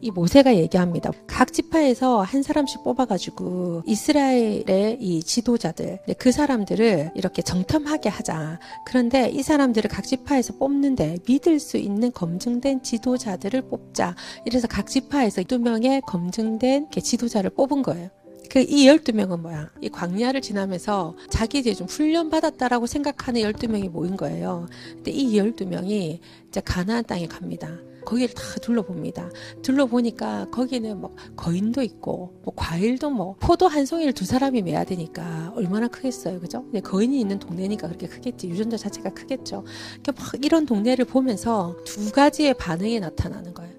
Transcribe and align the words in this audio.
이 0.00 0.10
모세가 0.10 0.56
얘기합니다. 0.56 1.10
각 1.26 1.52
지파에서 1.52 2.22
한 2.22 2.42
사람씩 2.42 2.84
뽑아가지고 2.84 3.82
이스라엘의 3.84 4.98
이 5.00 5.22
지도자들, 5.22 5.98
그 6.18 6.30
사람들을 6.30 7.10
이렇게 7.14 7.42
정탐하게 7.42 8.08
하자. 8.08 8.58
그런데 8.86 9.28
이 9.28 9.42
사람들을 9.42 9.90
각 9.90 10.04
지파에서 10.04 10.54
뽑는데 10.56 11.18
믿을 11.26 11.58
수 11.58 11.76
있는 11.76 12.12
검증된 12.12 12.82
지도자들을 12.82 13.68
뽑자. 13.68 14.14
이래서 14.46 14.68
각 14.68 14.86
지파에서 14.86 15.42
두 15.42 15.58
명의 15.58 16.00
검증된 16.02 16.88
지도자를 16.90 17.50
뽑은 17.50 17.82
거예요. 17.82 18.08
그 18.50 18.60
이 18.60 18.86
12명은 18.88 19.40
뭐야? 19.40 19.70
이 19.80 19.88
광야를 19.88 20.40
지나면서 20.40 21.14
자기 21.30 21.58
이제 21.58 21.74
좀 21.74 21.86
훈련받았다라고 21.86 22.86
생각하는 22.86 23.42
12명이 23.42 23.90
모인 23.90 24.16
거예요. 24.16 24.66
근데 24.94 25.10
이 25.10 25.36
12명이 25.38 26.18
이제 26.48 26.60
가나안 26.64 27.04
땅에 27.04 27.26
갑니다. 27.26 27.78
거기를 28.04 28.34
다 28.34 28.42
둘러봅니다. 28.62 29.30
둘러보니까 29.60 30.46
거기는 30.50 30.98
뭐 30.98 31.14
거인도 31.36 31.82
있고 31.82 32.40
뭐 32.42 32.54
과일도 32.56 33.10
뭐 33.10 33.36
포도 33.38 33.68
한 33.68 33.84
송이를 33.84 34.14
두 34.14 34.24
사람이 34.24 34.62
매야 34.62 34.84
되니까 34.84 35.52
얼마나 35.54 35.88
크겠어요, 35.88 36.40
그죠? 36.40 36.62
근데 36.62 36.80
거인이 36.80 37.20
있는 37.20 37.38
동네니까 37.38 37.86
그렇게 37.86 38.06
크겠지. 38.06 38.48
유전자 38.48 38.78
자체가 38.78 39.10
크겠죠. 39.10 39.64
그러니까 40.02 40.12
막 40.24 40.44
이런 40.44 40.64
동네를 40.64 41.04
보면서 41.04 41.76
두 41.84 42.10
가지의 42.10 42.54
반응이 42.54 42.98
나타나는 43.00 43.52
거예요. 43.52 43.77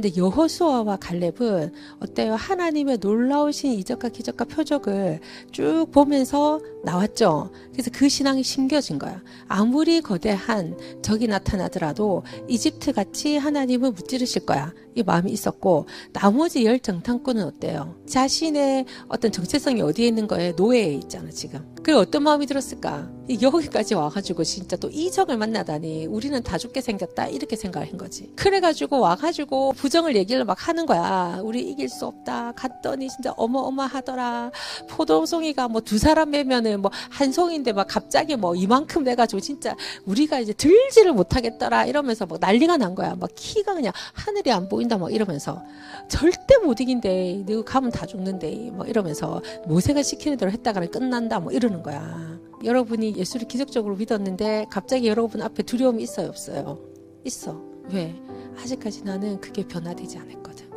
근데 0.00 0.16
여호수아와 0.16 0.96
갈렙은 0.96 1.74
어때요? 2.00 2.34
하나님의 2.34 2.98
놀라우신 3.02 3.72
이적과 3.72 4.08
기적과 4.08 4.46
표적을 4.46 5.20
쭉 5.52 5.88
보면서 5.92 6.58
나왔죠. 6.82 7.50
그래서 7.70 7.90
그 7.92 8.08
신앙이 8.08 8.42
심겨진 8.42 8.98
거야. 8.98 9.22
아무리 9.46 10.00
거대한 10.00 10.74
적이 11.02 11.26
나타나더라도 11.26 12.22
이집트 12.48 12.94
같이 12.94 13.36
하나님은 13.36 13.92
무찌르실 13.92 14.46
거야. 14.46 14.72
이 14.94 15.02
마음이 15.02 15.30
있었고 15.32 15.84
나머지 16.14 16.64
열 16.64 16.80
정탐꾼은 16.80 17.44
어때요? 17.44 17.94
자신의 18.06 18.86
어떤 19.08 19.30
정체성이 19.30 19.82
어디에 19.82 20.08
있는 20.08 20.26
거에 20.26 20.52
노예에 20.56 20.94
있잖아 20.94 21.30
지금. 21.30 21.74
그래 21.82 21.96
어떤 21.96 22.22
마음이 22.22 22.46
들었을까? 22.46 23.08
여기까지 23.40 23.94
와가지고 23.94 24.42
진짜 24.42 24.76
또 24.76 24.90
이적을 24.90 25.36
만나다니 25.38 26.06
우리는 26.06 26.42
다 26.42 26.58
죽게 26.58 26.80
생겼다 26.80 27.28
이렇게 27.28 27.54
생각한 27.56 27.96
거지. 27.96 28.32
그래가지고 28.36 28.98
와가지고 28.98 29.72
부정을 29.74 30.16
얘기를 30.16 30.44
막 30.44 30.68
하는 30.68 30.84
거야. 30.84 31.38
우리 31.42 31.62
이길 31.62 31.88
수 31.88 32.06
없다. 32.06 32.52
갔더니 32.56 33.08
진짜 33.08 33.32
어마어마하더라. 33.36 34.50
포도송이가 34.88 35.68
뭐 35.68 35.80
두 35.80 35.96
사람 35.96 36.30
매면은 36.30 36.82
뭐 36.82 36.90
한 37.10 37.32
송인데 37.32 37.72
막 37.72 37.86
갑자기 37.88 38.36
뭐 38.36 38.54
이만큼 38.54 39.04
돼가지고 39.04 39.40
진짜 39.40 39.74
우리가 40.06 40.40
이제 40.40 40.52
들지를 40.52 41.12
못하겠더라 41.12 41.86
이러면서 41.86 42.26
막 42.26 42.40
난리가 42.40 42.76
난 42.78 42.94
거야. 42.94 43.14
막 43.14 43.30
키가 43.34 43.74
그냥 43.74 43.92
하늘이 44.12 44.50
안 44.52 44.68
보인다 44.68 44.98
막 44.98 45.12
이러면서 45.12 45.62
절대 46.08 46.58
못 46.58 46.80
이긴대. 46.80 47.44
너 47.46 47.62
가면 47.64 47.90
다 47.92 48.06
죽는데 48.06 48.70
뭐 48.72 48.84
이러면서 48.86 49.40
모세가 49.66 50.02
시키는 50.02 50.36
대로 50.36 50.50
했다가는 50.50 50.90
끝난다 50.90 51.38
뭐 51.38 51.52
이 51.52 51.69
러는 51.70 51.82
거야. 51.82 52.38
여러분이 52.64 53.16
예수를 53.16 53.48
기적적으로 53.48 53.96
믿었는데 53.96 54.66
갑자기 54.70 55.08
여러분 55.08 55.40
앞에 55.40 55.62
두려움이 55.62 56.02
있어요 56.02 56.28
없어요? 56.28 56.78
있어. 57.24 57.60
왜? 57.90 58.14
아직까지 58.58 59.04
나는 59.04 59.40
그게 59.40 59.66
변화되지 59.66 60.18
않았거든. 60.18 60.68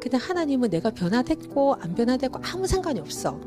근데 0.00 0.16
하나님은 0.16 0.70
내가 0.70 0.90
변화됐고 0.90 1.74
안 1.74 1.94
변화됐고 1.94 2.40
아무 2.42 2.66
상관이 2.66 3.00
없어. 3.00 3.40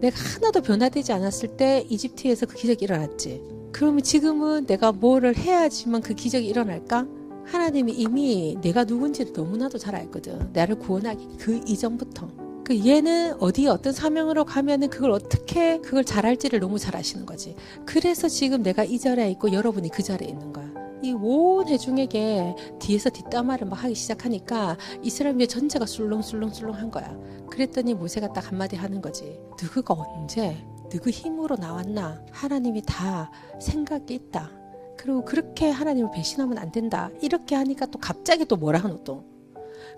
내가 0.00 0.16
하나도 0.34 0.62
변화되지 0.62 1.12
않았을 1.12 1.56
때 1.56 1.86
이집트에서 1.88 2.46
그 2.46 2.56
기적이 2.56 2.84
일어났지. 2.86 3.42
그러면 3.72 4.02
지금은 4.02 4.66
내가 4.66 4.92
뭐를 4.92 5.36
해야지만 5.36 6.00
그 6.00 6.14
기적이 6.14 6.46
일어날까? 6.48 7.06
하나님이 7.44 7.92
이미 7.92 8.56
내가 8.60 8.84
누군지를 8.84 9.32
너무나도 9.32 9.78
잘 9.78 9.94
알거든. 9.94 10.50
나를 10.52 10.78
구원하기 10.78 11.36
그 11.38 11.60
이전부터. 11.66 12.45
그 12.66 12.84
얘는 12.84 13.36
어디 13.38 13.68
어떤 13.68 13.92
사명으로 13.92 14.44
가면은 14.44 14.90
그걸 14.90 15.12
어떻게 15.12 15.78
그걸 15.78 16.02
잘할지를 16.02 16.58
너무 16.58 16.80
잘 16.80 16.96
아시는 16.96 17.24
거지. 17.24 17.54
그래서 17.84 18.26
지금 18.26 18.64
내가 18.64 18.82
이 18.82 18.98
자리에 18.98 19.30
있고 19.30 19.52
여러분이 19.52 19.88
그 19.90 20.02
자리에 20.02 20.28
있는 20.28 20.52
거야. 20.52 20.68
이온 21.00 21.68
해중에게 21.68 22.56
뒤에서 22.80 23.10
뒷담화를 23.10 23.68
막 23.68 23.84
하기 23.84 23.94
시작하니까 23.94 24.76
이스라엘의 25.00 25.46
전체가 25.46 25.86
술렁술렁술렁한 25.86 26.90
거야. 26.90 27.16
그랬더니 27.48 27.94
모세가 27.94 28.32
딱 28.32 28.50
한마디 28.50 28.74
하는 28.74 29.00
거지. 29.00 29.38
누구가 29.62 29.94
언제 29.94 30.56
누구 30.90 31.10
힘으로 31.10 31.54
나왔나? 31.54 32.20
하나님이 32.32 32.82
다 32.84 33.30
생각이 33.60 34.12
있다. 34.12 34.50
그리고 34.96 35.24
그렇게 35.24 35.70
하나님을 35.70 36.10
배신하면 36.10 36.58
안 36.58 36.72
된다. 36.72 37.10
이렇게 37.22 37.54
하니까 37.54 37.86
또 37.86 38.00
갑자기 38.00 38.44
또 38.44 38.56
뭐라 38.56 38.80
하노 38.80 39.04
또. 39.04 39.24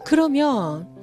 그러면 0.05 0.99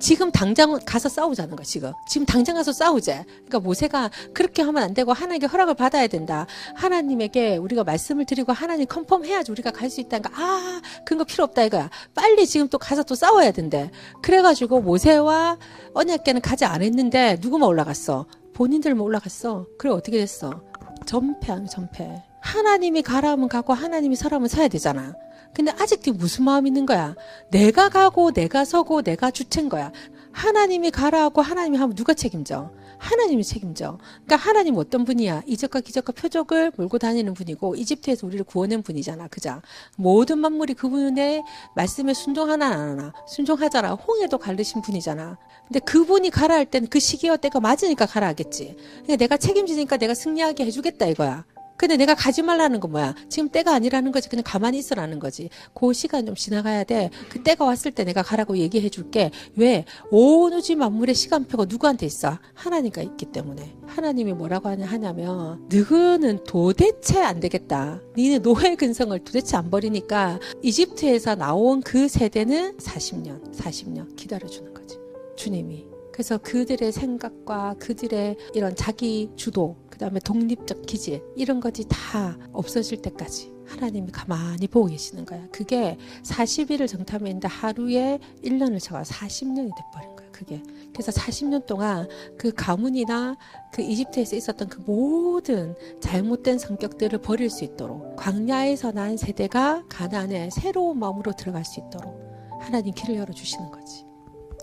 지금 0.00 0.30
당장 0.30 0.78
가서 0.84 1.08
싸우자는 1.08 1.56
거야, 1.56 1.64
지금. 1.64 1.92
지금 2.08 2.24
당장 2.24 2.54
가서 2.54 2.72
싸우자. 2.72 3.24
그러니까 3.24 3.58
모세가 3.60 4.10
그렇게 4.32 4.62
하면 4.62 4.82
안 4.82 4.94
되고 4.94 5.12
하나님께 5.12 5.46
허락을 5.46 5.74
받아야 5.74 6.06
된다. 6.06 6.46
하나님에게 6.76 7.56
우리가 7.56 7.84
말씀을 7.84 8.24
드리고 8.24 8.52
하나님 8.52 8.86
컨펌 8.86 9.24
해야지 9.24 9.50
우리가 9.52 9.70
갈 9.72 9.88
수 9.90 10.00
있다니까. 10.00 10.30
아, 10.34 10.80
그런 11.06 11.18
거 11.18 11.24
필요 11.24 11.44
없다 11.44 11.62
이거야. 11.64 11.88
빨리 12.14 12.46
지금 12.46 12.68
또 12.68 12.78
가서 12.78 13.02
또 13.02 13.14
싸워야 13.14 13.50
된대. 13.52 13.90
그래가지고 14.22 14.82
모세와 14.82 15.56
언약계는 15.94 16.42
가지 16.42 16.64
않았는데 16.66 17.38
누구만 17.40 17.68
올라갔어? 17.68 18.26
본인들만 18.54 19.00
올라갔어. 19.00 19.66
그래 19.78 19.90
어떻게 19.92 20.18
됐어? 20.18 20.62
전패한 21.06 21.66
전패. 21.66 22.22
하나님이 22.42 23.02
가라 23.02 23.30
하면 23.30 23.48
가고 23.48 23.72
하나님이 23.72 24.14
서라면 24.16 24.48
서야 24.48 24.68
되잖아. 24.68 25.14
근데 25.54 25.72
아직도 25.72 26.12
무슨 26.12 26.44
마음 26.44 26.66
있는 26.66 26.86
거야? 26.86 27.14
내가 27.50 27.88
가고 27.88 28.32
내가 28.32 28.64
서고 28.64 29.02
내가 29.02 29.30
주체인 29.30 29.68
거야. 29.68 29.92
하나님이 30.32 30.90
가라 30.90 31.22
하고 31.22 31.42
하나님이 31.42 31.76
하면 31.78 31.96
누가 31.96 32.14
책임져? 32.14 32.70
하나님이 32.98 33.44
책임져. 33.44 33.98
그러니까 34.24 34.36
하나님 34.36 34.76
어떤 34.76 35.04
분이야? 35.04 35.42
이적과 35.46 35.80
기적과 35.80 36.12
표적을 36.12 36.72
몰고 36.76 36.98
다니는 36.98 37.34
분이고 37.34 37.76
이집트에서 37.76 38.26
우리를 38.26 38.44
구원한 38.44 38.82
분이잖아. 38.82 39.28
그자? 39.28 39.62
모든 39.96 40.38
만물이 40.38 40.74
그분의 40.74 41.44
말씀에 41.74 42.12
순종하나 42.12 42.66
안 42.66 42.80
하나? 42.80 43.12
순종하잖아. 43.26 43.94
홍해도 43.94 44.38
갈르신 44.38 44.82
분이잖아. 44.82 45.38
근데 45.66 45.80
그분이 45.80 46.30
가라 46.30 46.56
할 46.56 46.66
때는 46.66 46.88
그 46.88 46.98
시기와 46.98 47.36
때가 47.36 47.60
맞으니까 47.60 48.06
가라 48.06 48.26
하겠지. 48.28 48.76
그러니까 48.76 49.16
내가 49.16 49.36
책임지니까 49.36 49.96
내가 49.96 50.14
승리하게 50.14 50.66
해주겠다 50.66 51.06
이거야. 51.06 51.44
근데 51.78 51.96
내가 51.96 52.14
가지 52.16 52.42
말라는 52.42 52.80
건 52.80 52.90
뭐야? 52.90 53.14
지금 53.28 53.48
때가 53.48 53.72
아니라는 53.72 54.10
거지. 54.10 54.28
그냥 54.28 54.42
가만히 54.44 54.78
있으라는 54.78 55.20
거지. 55.20 55.48
그 55.72 55.92
시간 55.92 56.26
좀 56.26 56.34
지나가야 56.34 56.82
돼. 56.82 57.08
그 57.30 57.42
때가 57.42 57.64
왔을 57.64 57.92
때 57.92 58.02
내가 58.04 58.22
가라고 58.22 58.58
얘기해 58.58 58.88
줄게. 58.88 59.30
왜? 59.54 59.84
온 60.10 60.52
우주 60.52 60.76
만물의 60.76 61.14
시간표가 61.14 61.66
누구한테 61.66 62.04
있어? 62.04 62.38
하나님과 62.54 63.02
있기 63.02 63.26
때문에. 63.26 63.76
하나님이 63.86 64.32
뭐라고 64.32 64.68
하냐면 64.68 65.64
누구는 65.68 66.42
도대체 66.44 67.22
안 67.22 67.38
되겠다. 67.38 68.00
니네 68.16 68.40
노예 68.40 68.74
근성을 68.74 69.16
도대체 69.20 69.56
안 69.56 69.70
버리니까 69.70 70.40
이집트에서 70.62 71.36
나온 71.36 71.80
그 71.80 72.08
세대는 72.08 72.78
40년, 72.78 73.54
40년 73.54 74.16
기다려주는 74.16 74.74
거지. 74.74 74.98
주님이. 75.36 75.97
그래서 76.18 76.36
그들의 76.36 76.90
생각과 76.90 77.76
그들의 77.78 78.36
이런 78.52 78.74
자기 78.74 79.30
주도, 79.36 79.76
그 79.88 79.98
다음에 79.98 80.18
독립적 80.18 80.84
기질, 80.84 81.22
이런 81.36 81.60
것이 81.60 81.84
다 81.88 82.36
없어질 82.52 83.02
때까지 83.02 83.52
하나님이 83.64 84.10
가만히 84.10 84.66
보고 84.66 84.86
계시는 84.86 85.24
거야. 85.24 85.46
그게 85.52 85.96
40일을 86.24 86.88
정탐했는데 86.88 87.46
하루에 87.46 88.18
1년을 88.42 88.80
쳐가 88.80 89.02
40년이 89.04 89.70
돼버린 89.76 90.16
거야. 90.16 90.28
그게. 90.32 90.60
그래서 90.92 91.12
40년 91.12 91.66
동안 91.66 92.08
그 92.36 92.52
가문이나 92.52 93.36
그 93.72 93.82
이집트에서 93.82 94.34
있었던 94.34 94.68
그 94.68 94.80
모든 94.80 95.76
잘못된 96.00 96.58
성격들을 96.58 97.20
버릴 97.20 97.48
수 97.48 97.62
있도록 97.62 98.16
광야에서 98.16 98.90
난 98.90 99.16
세대가 99.16 99.84
가나안에 99.88 100.50
새로운 100.50 100.98
마음으로 100.98 101.30
들어갈 101.38 101.64
수 101.64 101.78
있도록 101.78 102.58
하나님 102.60 102.92
길을 102.92 103.14
열어주시는 103.14 103.70
거지. 103.70 104.07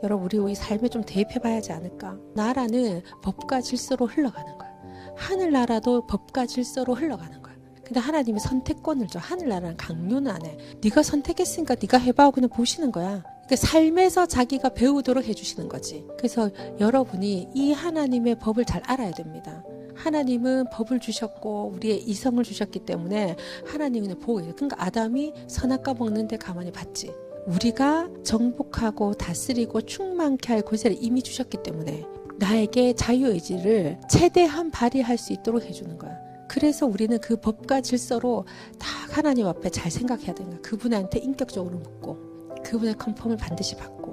여러분 0.06 0.26
우리 0.26 0.38
우리 0.38 0.54
삶에 0.54 0.88
좀 0.88 1.04
대입해 1.04 1.40
봐야 1.40 1.56
하지 1.56 1.72
않을까? 1.72 2.16
나라는 2.36 3.02
법과 3.24 3.62
질서로 3.62 4.06
흘러가는 4.06 4.56
거야. 4.56 4.72
하늘나라도 5.18 6.06
법과 6.06 6.46
질서로 6.46 6.94
흘러가는 6.94 7.42
거야. 7.42 7.56
근데 7.84 8.00
하나님이 8.00 8.40
선택권을 8.40 9.08
줘. 9.08 9.18
하늘나라는 9.18 9.78
강요는 9.78 10.32
안 10.32 10.46
해. 10.46 10.58
네가 10.84 11.02
선택했으니까 11.02 11.76
네가 11.82 11.98
해봐 11.98 12.30
그냥 12.32 12.52
보시는 12.52 12.92
거야. 12.92 13.24
그러니까 13.48 13.56
삶에서 13.56 14.28
자기가 14.28 14.70
배우도록 14.70 15.26
해주시는 15.26 15.70
거지. 15.70 16.06
그래서 16.18 16.52
여러분이 16.80 17.50
이 17.56 17.74
하나님의 17.74 18.38
법을 18.38 18.66
잘 18.66 18.84
알아야 18.86 19.10
됩니다. 19.10 19.64
하나님은 19.96 20.66
법을 20.72 21.00
주셨고 21.00 21.72
우리의 21.74 22.04
이성을 22.04 22.44
주셨기 22.44 22.80
때문에 22.80 23.38
하나님은 23.66 24.12
있어요. 24.12 24.54
그러니까 24.56 24.84
아담이 24.84 25.34
선악과 25.48 25.96
먹는데 25.96 26.38
가만히 26.38 26.72
봤지. 26.72 27.12
우리가 27.46 28.10
정복하고 28.24 29.14
다스리고 29.14 29.82
충만케 29.82 30.52
할 30.52 30.62
권세를 30.62 30.98
이미 31.00 31.22
주셨기 31.22 31.62
때문에 31.64 32.06
나에게 32.38 32.94
자유의지를 32.94 34.00
최대한 34.10 34.72
발휘할 34.72 35.18
수 35.18 35.32
있도록 35.32 35.64
해주는 35.64 35.98
거야. 35.98 36.12
그래서 36.48 36.86
우리는 36.86 37.18
그 37.20 37.36
법과 37.38 37.82
질서로 37.82 38.46
다 38.80 38.88
하나님 39.12 39.48
앞에 39.48 39.70
잘 39.70 39.92
생각해야 39.92 40.34
거야. 40.34 40.62
그분한테 40.62 41.20
인격적으로 41.20 41.78
묻고 41.78 42.18
그분의 42.64 42.96
컨펌을 42.96 43.38
반드시 43.38 43.76
받고 43.76 44.05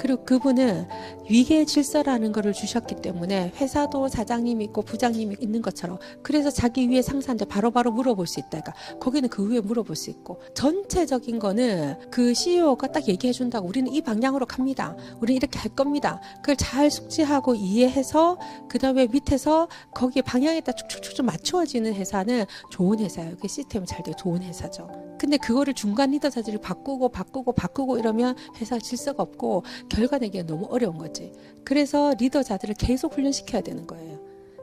그리고 0.00 0.24
그분은 0.24 0.88
위계 1.28 1.66
질서라는 1.66 2.32
것을 2.32 2.54
주셨기 2.54 2.96
때문에 2.96 3.52
회사도 3.56 4.08
사장님이 4.08 4.64
있고 4.64 4.80
부장님이 4.80 5.36
있는 5.40 5.60
것처럼 5.60 5.98
그래서 6.22 6.48
자기 6.48 6.88
위에 6.88 7.02
상사한테 7.02 7.44
바로 7.44 7.70
바로 7.70 7.92
물어볼 7.92 8.26
수 8.26 8.40
있다. 8.40 8.48
그러니까 8.48 8.72
거기는 8.98 9.28
그 9.28 9.46
위에 9.46 9.60
물어볼 9.60 9.94
수 9.96 10.08
있고 10.08 10.40
전체적인 10.54 11.38
거는 11.38 12.10
그 12.10 12.32
CEO가 12.32 12.86
딱 12.86 13.08
얘기해 13.08 13.34
준다고 13.34 13.68
우리는 13.68 13.92
이 13.92 14.00
방향으로 14.00 14.46
갑니다. 14.46 14.96
우리는 15.20 15.36
이렇게 15.36 15.58
할 15.58 15.74
겁니다. 15.74 16.22
그걸 16.36 16.56
잘 16.56 16.90
숙지하고 16.90 17.54
이해해서 17.54 18.38
그 18.70 18.78
다음에 18.78 19.06
밑에서 19.06 19.68
거기에 19.92 20.22
방향에다 20.22 20.72
쭉쭉쭉 20.72 21.26
맞추어지는 21.26 21.92
회사는 21.92 22.46
좋은 22.70 23.00
회사예요. 23.00 23.36
그 23.38 23.48
시스템이 23.48 23.84
잘 23.84 24.02
되고 24.02 24.16
좋은 24.16 24.42
회사죠. 24.42 25.09
근데 25.20 25.36
그거를 25.36 25.74
중간 25.74 26.12
리더자들이 26.12 26.56
바꾸고 26.62 27.10
바꾸고 27.10 27.52
바꾸고 27.52 27.98
이러면 27.98 28.34
회사 28.58 28.78
질서가 28.78 29.22
없고 29.22 29.64
결과 29.90 30.16
내기가 30.16 30.46
너무 30.46 30.66
어려운 30.70 30.96
거지. 30.96 31.30
그래서 31.62 32.14
리더 32.18 32.42
자들을 32.42 32.74
계속 32.76 33.12
훈련시켜야 33.14 33.60
되는 33.60 33.86
거예요. 33.86 34.18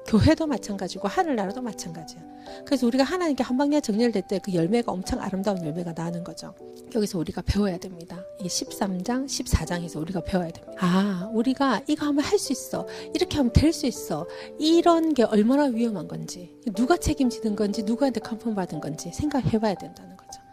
교회도 0.08 0.48
마찬가지고 0.48 1.08
하늘나라도 1.10 1.62
마찬가지야. 1.62 2.24
그래서 2.66 2.88
우리가 2.88 3.04
하나님께 3.04 3.44
한 3.44 3.56
방향 3.56 3.82
정렬될 3.82 4.24
때 4.28 4.40
그 4.40 4.52
열매가 4.56 4.92
엄청 4.92 5.22
아름다운 5.22 5.64
열매가 5.64 5.94
나는 5.94 6.24
거죠. 6.24 6.56
여기서 6.96 7.20
우리가 7.20 7.44
배워야 7.44 7.78
됩니다. 7.78 8.18
이 8.40 8.48
13장, 8.48 9.26
14장에서 9.26 10.02
우리가 10.02 10.22
배워야 10.22 10.50
됩니다. 10.50 10.74
아, 10.80 11.30
우리가 11.34 11.82
이거 11.86 12.08
하면 12.08 12.24
할 12.26 12.40
수 12.40 12.52
있어. 12.52 12.88
이렇게 13.14 13.38
하면 13.38 13.54
될 13.54 13.72
수 13.74 13.86
있어. 13.86 14.26
이런 14.58 15.14
게 15.14 15.22
얼마나 15.22 15.66
위험한 15.66 16.08
건지, 16.08 16.56
누가 16.74 16.98
책임지는 16.98 17.56
건지, 17.56 17.84
누구한테 17.84 18.22
컨펌 18.22 18.56
받은 18.56 18.80
건지 18.80 19.12
생각해 19.14 19.60
봐야 19.60 19.76
된다는 19.76 20.16
거죠. 20.18 20.47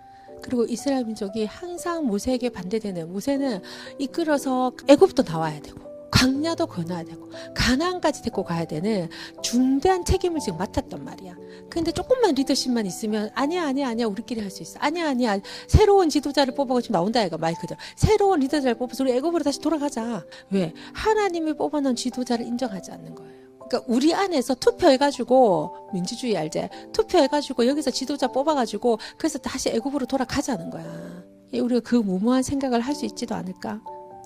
그리고 0.45 0.65
이스라엘 0.67 1.05
민족이 1.07 1.47
항상 1.47 2.07
모세에게 2.07 2.51
반대되는 2.51 3.11
모세는 3.11 3.63
이끌어서 3.99 4.73
애굽도 4.87 5.23
나와야 5.23 5.59
되고 5.63 5.81
광야도 6.11 6.67
건너야 6.67 7.03
되고 7.03 7.29
가나안까지 7.57 8.23
데리고 8.23 8.45
가야 8.45 8.67
되는 8.67 9.09
중대한 9.43 10.05
책임을 10.05 10.39
지금 10.41 10.59
맡았단 10.59 11.03
말이야. 11.03 11.35
근데 11.69 11.91
조금만 11.91 12.35
리더십만 12.35 12.87
있으면 12.87 13.31
아니야 13.35 13.67
아니야 13.67 13.89
아니야 13.89 14.07
우리끼리 14.07 14.41
할 14.41 14.51
수 14.51 14.63
있어. 14.63 14.79
아니야 14.81 15.09
아니야 15.09 15.41
새로운 15.67 16.11
지도자를 16.11 16.55
뽑아고 16.55 16.83
지금 16.83 16.93
나온다 16.93 17.21
이가 17.25 17.37
말 17.39 17.55
그대로 17.55 17.81
새로운 17.97 18.39
리더자를 18.41 18.77
뽑아서 18.77 19.03
우리 19.03 19.13
애굽으로 19.13 19.43
다시 19.43 19.61
돌아가자. 19.61 20.25
왜 20.51 20.73
하나님이 20.93 21.55
뽑아놓은 21.55 21.97
지도자를 21.97 22.47
인정하지 22.47 22.93
않는 22.93 23.15
거예요. 23.17 23.35
그러니까 23.69 23.83
우리 23.93 24.15
안에서 24.15 24.55
투표해가지고 24.55 25.91
민주주의 25.93 26.37
알제 26.37 26.69
투표해가지고 26.93 27.67
여기서 27.67 27.91
지도자 27.91 28.29
뽑아가지고 28.29 28.99
그래서 29.19 29.39
다시 29.39 29.69
애굽으로 29.71 30.07
돌아가자는 30.07 30.71
거야. 30.71 30.85
우리가 31.53 31.81
그 31.81 31.95
무모한 31.97 32.43
생각을 32.43 32.81
할 32.81 32.95
수 32.95 33.05
있지도 33.07 33.35
않을까? 33.35 33.81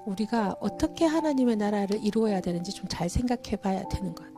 우리가 0.06 0.56
어떻게 0.60 1.04
하나님의 1.04 1.56
나라를 1.56 2.00
이루어야 2.02 2.40
되는지 2.40 2.72
좀 2.72 2.88
잘 2.88 3.08
생각해 3.10 3.56
봐야 3.56 3.86
되는 3.88 4.14
것 4.14 4.24
같아요. 4.24 4.37